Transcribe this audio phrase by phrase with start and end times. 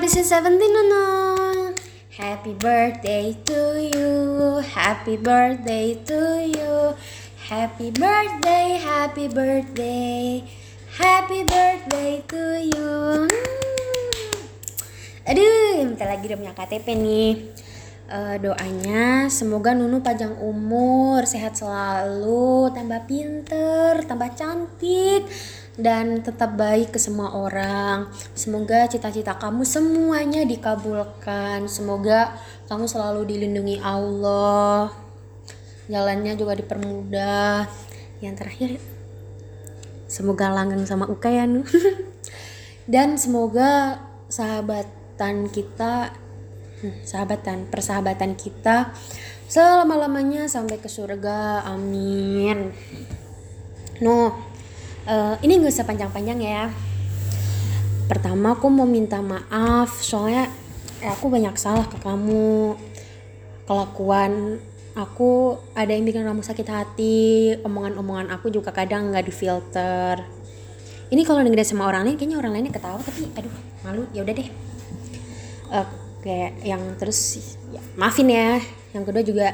[0.00, 1.76] Happy 17 Nunu.
[2.16, 4.56] Happy birthday to you.
[4.64, 6.96] Happy birthday to you.
[7.36, 10.40] Happy birthday, happy birthday.
[10.96, 13.28] Happy birthday to you.
[15.28, 17.52] Aduh, minta lagi udah punya KTP nih.
[18.10, 25.30] Eh, doanya semoga Nunu panjang umur, sehat selalu, tambah pinter, tambah cantik,
[25.80, 28.12] dan tetap baik ke semua orang.
[28.36, 31.66] Semoga cita-cita kamu semuanya dikabulkan.
[31.66, 32.36] Semoga
[32.68, 34.92] kamu selalu dilindungi Allah.
[35.90, 37.66] Jalannya juga dipermudah.
[38.20, 38.70] Yang terakhir,
[40.06, 41.66] semoga langgeng sama Uka ya Nu.
[42.90, 46.10] dan semoga sahabatan kita
[46.82, 48.90] hmm, sahabatan persahabatan kita
[49.50, 52.74] selama lamanya sampai ke surga amin
[54.02, 54.49] no
[55.10, 56.70] uh, ini gak usah panjang-panjang ya.
[58.06, 60.50] Pertama aku mau minta maaf soalnya
[61.02, 62.74] aku banyak salah ke kamu.
[63.66, 64.58] Kelakuan
[64.98, 67.54] aku ada yang bikin kamu sakit hati.
[67.62, 70.26] Omongan-omongan aku juga kadang nggak difilter.
[71.10, 73.54] Ini kalau dengerin sama orang lain kayaknya orang lainnya ketawa tapi aduh
[73.86, 74.02] malu.
[74.10, 74.48] Ya udah deh.
[75.70, 75.86] Uh,
[76.26, 77.38] kayak yang terus
[77.70, 78.58] ya, maafin ya.
[78.90, 79.46] Yang kedua juga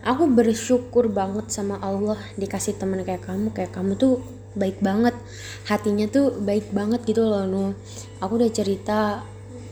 [0.00, 3.52] aku bersyukur banget sama Allah dikasih teman kayak kamu.
[3.52, 4.24] Kayak kamu tuh
[4.58, 5.14] baik banget.
[5.68, 7.64] Hatinya tuh baik banget gitu loh nu
[8.18, 9.22] aku udah cerita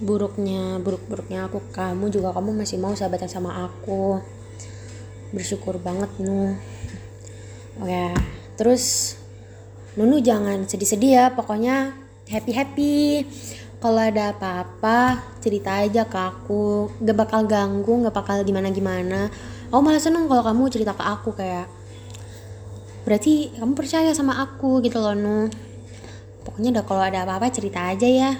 [0.00, 2.32] buruknya buruk-buruknya aku kamu juga.
[2.32, 4.20] Kamu masih mau sahabatan sama aku.
[5.30, 6.56] Bersyukur banget nu
[7.86, 8.12] ya
[8.60, 9.16] terus
[9.98, 11.24] Nunu jangan sedih-sedih ya.
[11.34, 11.96] Pokoknya
[12.30, 12.96] happy happy
[13.82, 16.94] kalau ada apa-apa cerita aja ke aku.
[17.02, 19.26] Gak bakal ganggu gak bakal gimana gimana
[19.70, 21.70] aku malah seneng kalau kamu cerita ke aku kayak
[23.06, 25.48] berarti kamu percaya sama aku gitu loh nu.
[26.46, 28.30] Pokoknya udah kalau ada apa-apa cerita aja ya.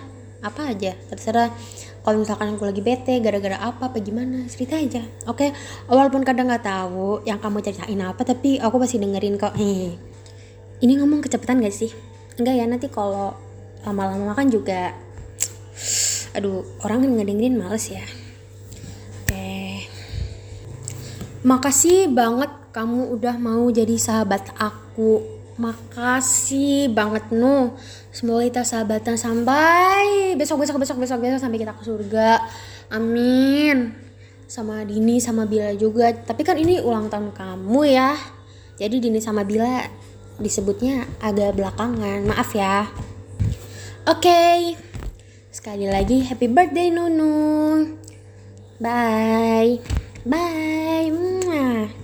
[0.40, 1.52] Apa aja terserah.
[2.00, 5.04] Kalau misalkan aku lagi bete gara-gara apa apa gimana cerita aja.
[5.28, 5.48] Oke?
[5.48, 5.50] Okay?
[5.84, 9.52] walaupun kadang nggak tahu yang kamu ceritain apa tapi aku pasti dengerin kok.
[9.56, 10.10] Hehe
[10.80, 11.92] ini ngomong kecepatan gak sih?
[12.40, 13.36] Enggak ya nanti kalau
[13.84, 14.96] lama-lama kan juga
[16.36, 18.04] aduh orang ngedengerin males ya
[21.40, 25.22] makasih banget kamu udah mau jadi sahabat aku.
[25.60, 27.76] Makasih banget nu.
[28.10, 32.40] Semoga kita sahabatan sampai besok besok besok besok besok sampai kita ke surga.
[32.88, 33.92] Amin.
[34.48, 36.10] Sama Dini sama Bila juga.
[36.10, 38.16] Tapi kan ini ulang tahun kamu ya.
[38.80, 39.84] Jadi Dini sama Bila
[40.40, 42.24] disebutnya agak belakangan.
[42.24, 42.88] Maaf ya.
[44.08, 44.26] Oke.
[44.26, 44.58] Okay.
[45.50, 47.84] Sekali lagi happy birthday Nunu.
[48.80, 50.08] Bye.
[50.26, 51.10] Bye.
[51.10, 51.99] Mwah.